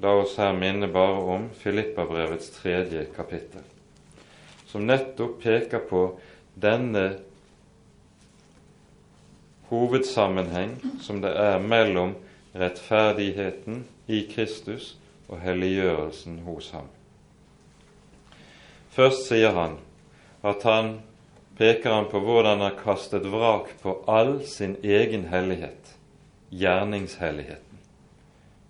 [0.02, 3.62] La oss her minne bare om Filippabrevets tredje kapittel,
[4.70, 6.06] som nettopp peker på
[6.56, 7.04] denne
[9.70, 12.16] hovedsammenheng som det er mellom
[12.54, 14.94] rettferdigheten i Kristus
[15.30, 16.90] og helliggjørelsen hos ham.
[18.94, 19.80] Først sier han
[20.46, 20.96] at han
[21.58, 25.96] peker han på hvordan han har kastet vrak på all sin egen hellighet,
[26.50, 27.80] gjerningshelligheten.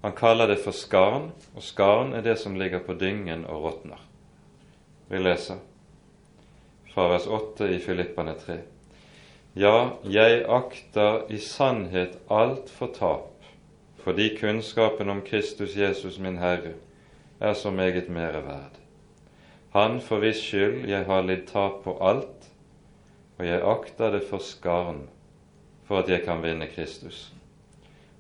[0.04, 4.02] Han kaller det for skarn, og skarn er det som ligger på dyngen og råtner.
[5.08, 5.62] Vi leser
[6.94, 8.58] fra vers 8 i Filippane 3.
[9.54, 13.30] Ja, jeg akter i sannhet alt for tap
[14.04, 16.74] fordi kunnskapen om Kristus Jesus min Herre
[17.40, 18.80] er så meget mere verd.
[19.72, 22.50] Han for hvis skyld jeg har lidd tap på alt,
[23.38, 25.06] og jeg akter det for skarn
[25.88, 27.34] for at jeg kan vinne Kristus,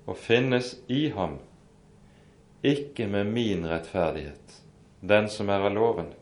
[0.07, 1.39] og finnes i ham,
[2.63, 4.61] ikke med min rettferdighet,
[5.01, 6.13] den som er av loven,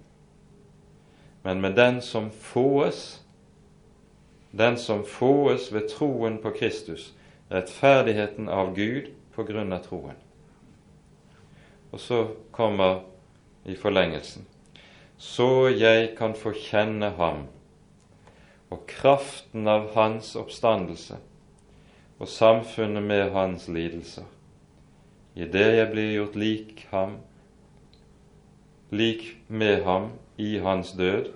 [1.44, 3.22] men med den som fåes,
[4.52, 7.14] den som fåes ved troen på Kristus,
[7.52, 10.18] rettferdigheten av Gud på grunn av troen.
[11.92, 13.04] Og så kommer
[13.68, 14.48] i forlengelsen
[15.22, 17.44] så jeg kan få kjenne ham
[18.74, 21.20] og kraften av hans oppstandelse
[22.18, 24.26] og samfunnet med hans lidelser,
[25.38, 27.14] idet jeg blir gjort lik ham,
[28.90, 30.10] lik med ham
[30.42, 31.30] i hans død,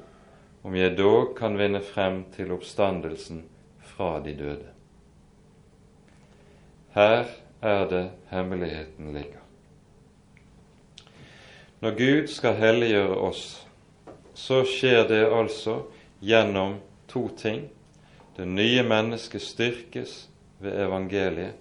[0.66, 3.44] om jeg dog kan vinne frem til oppstandelsen
[3.86, 4.72] fra de døde.
[6.96, 7.28] Her
[7.62, 9.44] er det hemmeligheten ligger.
[11.86, 13.44] Når Gud skal helliggjøre oss,
[14.34, 15.84] så skjer det altså
[16.26, 16.80] gjennom
[17.14, 17.68] to ting.
[18.34, 20.16] Det nye mennesket styrkes
[20.58, 21.54] ved evangeliet.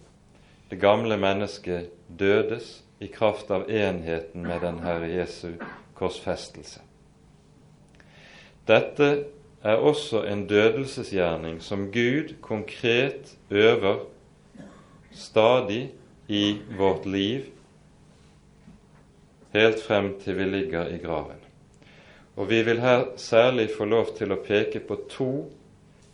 [0.71, 5.59] Det gamle mennesket dødes i kraft av enheten med den Herre Jesu
[5.95, 6.81] korsfestelse.
[8.69, 9.09] Dette
[9.65, 14.05] er også en dødelsesgjerning som Gud konkret øver
[15.13, 15.93] stadig
[16.29, 17.51] i vårt liv
[19.55, 21.41] helt frem til vi ligger i graven.
[22.37, 25.33] Og vi vil her særlig få lov til å peke på to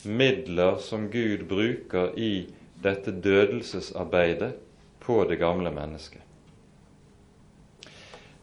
[0.04, 2.50] midler som Gud bruker i
[2.82, 4.52] dette dødelsesarbeidet
[5.00, 6.20] på det gamle mennesket.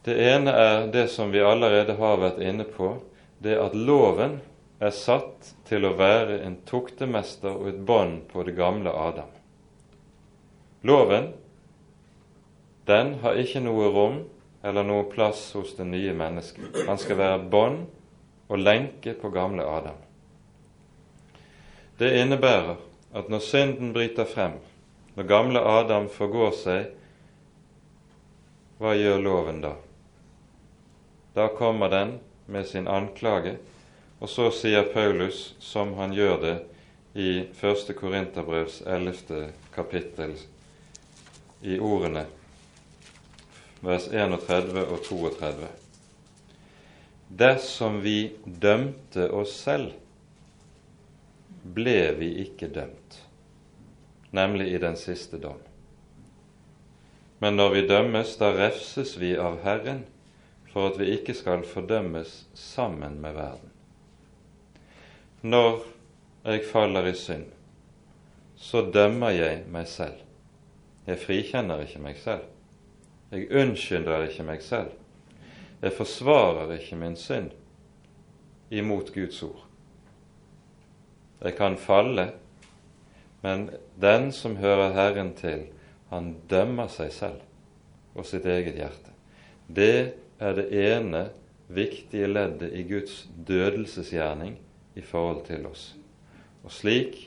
[0.06, 2.96] Det ene er det som vi allerede har vært inne på,
[3.40, 4.40] det at loven
[4.80, 9.30] er satt til å være en tuktemester og et bånd på det gamle Adam.
[10.86, 11.32] Loven
[12.88, 14.20] den har ikke noe rom
[14.64, 16.86] eller noe plass hos det nye mennesket.
[16.88, 17.86] Han skal være bånd
[18.48, 19.98] og lenke på gamle Adam.
[21.98, 22.78] Det innebærer
[23.18, 24.60] at når synden bryter frem,
[25.18, 26.90] Når gamle Adam forgår seg,
[28.78, 29.72] hva gjør loven da?
[31.34, 32.12] Da kommer den
[32.48, 33.58] med sin anklage,
[34.20, 36.56] og så sier Paulus, som han gjør det
[37.18, 37.30] i
[37.62, 37.94] 1.
[37.98, 39.52] Korinterbrevs 11.
[39.76, 40.34] kapittel,
[41.62, 42.28] i ordene
[43.82, 45.70] vers 31 og 32.
[47.28, 49.94] Dersom vi dømte oss selv,
[51.68, 53.18] ble vi ikke dømt,
[54.32, 55.60] nemlig i den siste dom.
[57.44, 60.06] Men når vi dømmes, da refses vi av Herren
[60.72, 63.72] for at vi ikke skal fordømmes sammen med verden.
[65.42, 65.84] Når
[66.46, 67.46] jeg faller i synd,
[68.56, 70.24] så dømmer jeg meg selv.
[71.08, 72.48] Jeg frikjenner ikke meg selv.
[73.32, 74.92] Jeg unnskylder ikke meg selv.
[75.82, 77.52] Jeg forsvarer ikke min synd
[78.72, 79.64] imot Guds ord.
[81.44, 82.32] Jeg kan falle,
[83.42, 83.70] men
[84.02, 85.68] den som hører Herren til,
[86.10, 87.44] han dømmer seg selv
[88.18, 89.14] og sitt eget hjerte.
[89.68, 91.30] Det er det ene
[91.68, 94.58] viktige leddet i Guds dødelsesgjerning
[94.96, 95.96] i forhold til oss.
[96.64, 97.18] Og slik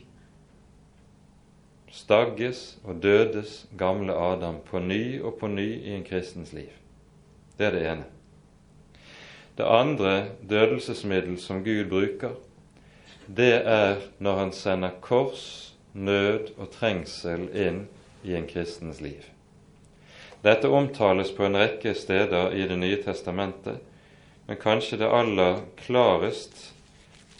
[1.90, 6.70] stagges og dødes gamle Adam på ny og på ny i en kristens liv.
[7.58, 8.06] Det er det ene.
[9.58, 12.30] Det andre dødelsesmiddel som Gud bruker,
[13.26, 17.84] det er når han sender kors, nød og trengsel inn
[18.24, 19.26] i en kristens liv.
[20.42, 23.82] Dette omtales på en rekke steder i Det nye testamentet,
[24.46, 26.72] men kanskje det aller klarest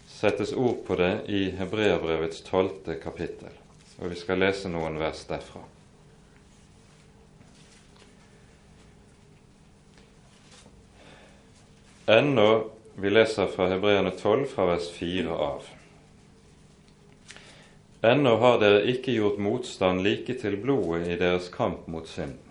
[0.06, 3.56] settes ord på det i Hebreabrevets tolvte kapittel
[4.00, 5.60] og vi skal lese noen vers derfra.
[12.10, 12.48] Ennå
[13.00, 15.68] vi leser fra Hebreane 12, fra vers 4 av.
[18.10, 22.49] Ennå har dere ikke gjort motstand like til blodet i deres kamp mot synden.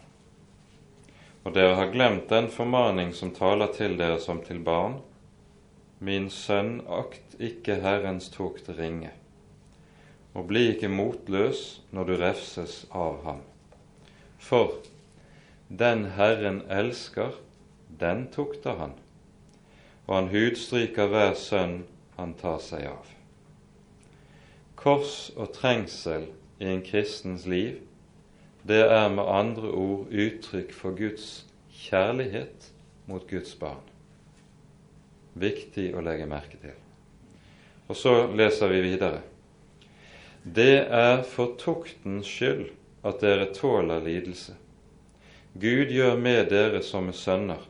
[1.46, 5.00] Og dere har glemt den formaning som taler til dere som til barn.
[6.00, 9.14] Min sønn, akt ikke Herrens tukt ringe
[10.34, 13.42] og bli ikke motløs når du refses av ham.
[14.40, 14.78] For
[15.68, 17.34] den Herren elsker,
[18.00, 18.94] den tukter han,
[20.08, 21.82] og han hudstryker hver sønn
[22.18, 23.10] han tar seg av.
[24.80, 26.30] Kors og trengsel
[26.60, 27.82] i en kristens liv,
[28.70, 32.70] det er med andre ord uttrykk for Guds kjærlighet
[33.10, 33.82] mot Guds barn.
[35.40, 36.76] Viktig å legge merke til.
[37.90, 39.24] Og så leser vi videre.
[40.44, 42.68] Det er for tuktens skyld
[43.02, 44.54] at dere tåler lidelse.
[45.58, 47.64] Gud gjør med dere som sønner,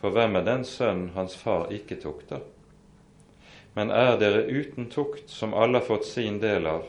[0.00, 2.42] for hvem er den sønn hans far ikke tukter?
[3.72, 6.84] Men er dere uten tukt, som alle har fått sin del av,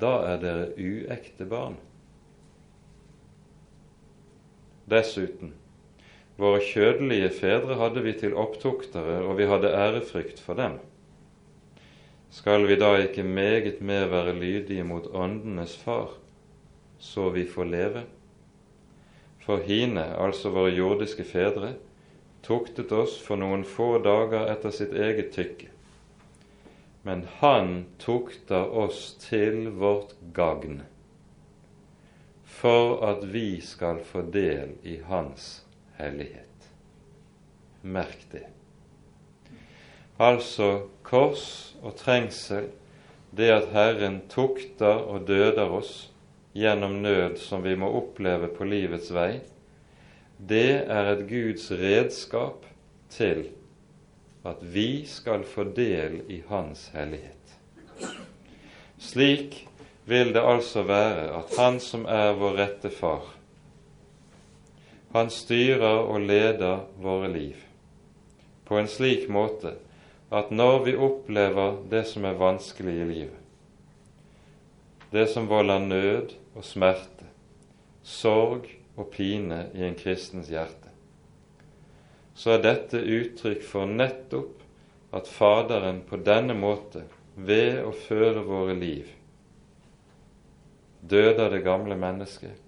[0.00, 1.76] da er dere uekte barn.
[4.86, 5.54] Dessuten,
[6.38, 10.78] våre kjødelige fedre hadde vi til opptuktere, og vi hadde ærefrykt for dem
[12.36, 16.10] skal vi da ikke meget mer være lydige mot åndenes far,
[16.98, 18.02] så vi får leve?
[19.40, 21.74] For hine, altså våre jordiske fedre,
[22.42, 25.70] tuktet oss for noen få dager etter sitt eget tykke.
[27.06, 30.82] Men Han tukter oss til vårt gagn,
[32.56, 35.64] for at vi skal få del i Hans
[35.98, 36.70] hellighet.
[37.82, 38.46] Merk det.
[40.16, 42.70] Altså kors og trengsel,
[43.36, 46.06] det at Herren tukter og døder oss
[46.56, 49.42] gjennom nød som vi må oppleve på livets vei,
[50.36, 52.64] det er et Guds redskap
[53.12, 53.50] til
[54.46, 57.32] at vi skal få del i Hans hellighet.
[58.96, 59.66] Slik
[60.06, 63.24] vil det altså være at Han som er vår rette Far,
[65.16, 67.62] han styrer og leder våre liv
[68.68, 69.72] på en slik måte
[70.34, 73.42] at når vi opplever det som er vanskelig i livet,
[75.14, 77.28] det som volder nød og smerte,
[78.02, 80.90] sorg og pine i en kristens hjerte,
[82.36, 84.60] så er dette uttrykk for nettopp
[85.16, 89.08] at Faderen på denne måte, ved å føre våre liv,
[91.10, 92.62] døder det gamle mennesket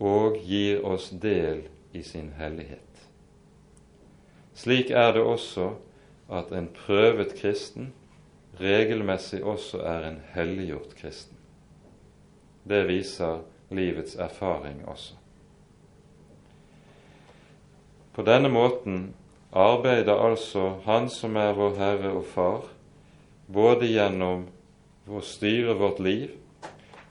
[0.00, 2.80] og gir oss del i sin hellighet.
[4.56, 5.70] Slik er det også
[6.30, 7.92] at en prøvet kristen
[8.60, 11.36] regelmessig også er en helliggjort kristen.
[12.68, 15.14] Det viser livets erfaring også.
[18.12, 19.14] På denne måten
[19.52, 22.66] arbeider altså Han som er vår Herre og Far,
[23.46, 24.44] både gjennom
[25.08, 26.34] å styre vårt liv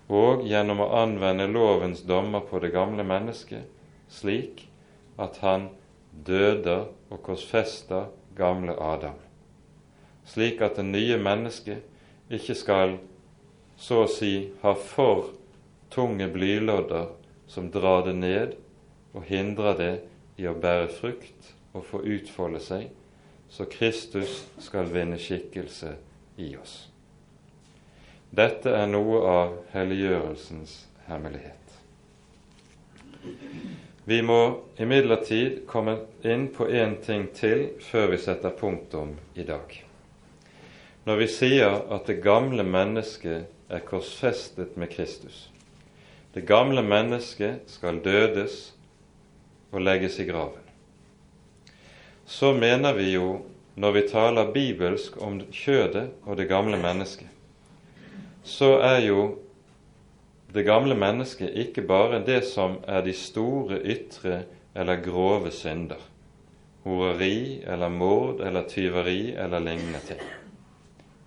[0.09, 3.67] og gjennom å anvende lovens dommer på det gamle mennesket,
[4.09, 4.65] slik
[5.21, 5.69] at han
[6.11, 9.17] døder og korsfester gamle Adam,
[10.25, 12.97] slik at det nye mennesket ikke skal
[13.79, 15.29] så å si ha for
[15.93, 17.09] tunge blylodder
[17.49, 18.57] som drar det ned
[19.13, 19.93] og hindrer det
[20.39, 22.89] i å bære frukt og få utfolde seg,
[23.49, 25.95] så Kristus skal vinne skikkelse
[26.41, 26.89] i oss.
[28.29, 30.75] Dette er noe av helliggjørelsens
[31.07, 31.55] hemmelighet.
[34.09, 34.41] Vi må
[34.77, 39.73] imidlertid komme inn på én ting til før vi setter punktum i dag.
[41.09, 45.47] Når vi sier at det gamle mennesket er korsfestet med Kristus,
[46.33, 48.75] det gamle mennesket skal dødes
[49.73, 50.65] og legges i graven,
[52.29, 53.39] så mener vi jo
[53.79, 57.29] når vi taler bibelsk om kjødet og det gamle mennesket,
[58.49, 59.23] så er jo
[60.53, 64.43] det gamle mennesket ikke bare det som er de store ytre
[64.75, 66.01] eller grove synder,
[66.83, 70.23] horeri eller mord eller tyveri eller lignende ting.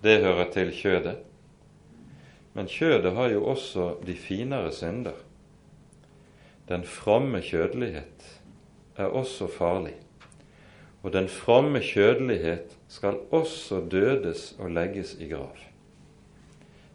[0.03, 1.17] Det hører til kjødet.
[2.53, 5.15] Men kjødet har jo også de finere synder.
[6.67, 8.27] Den fromme kjødelighet
[8.97, 9.95] er også farlig,
[11.03, 15.72] og den fromme kjødelighet skal også dødes og legges i grav.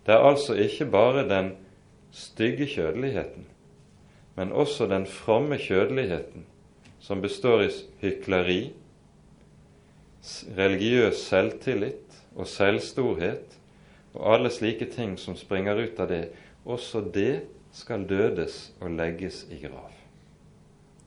[0.09, 1.51] Det er altså ikke bare den
[2.17, 3.45] stygge kjødeligheten,
[4.39, 6.47] men også den fromme kjødeligheten,
[7.01, 7.69] som består i
[8.01, 8.73] hykleri,
[10.57, 13.59] religiøs selvtillit og selvstorhet
[14.15, 16.25] og alle slike ting som springer ut av det,
[16.65, 17.43] også det
[17.73, 19.98] skal dødes og legges i grav.